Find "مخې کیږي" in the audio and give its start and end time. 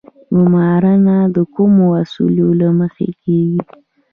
2.79-3.59